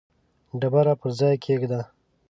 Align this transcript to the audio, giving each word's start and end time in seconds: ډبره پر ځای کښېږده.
ډبره 0.59 0.93
پر 1.01 1.09
ځای 1.19 1.35
کښېږده. 1.43 1.81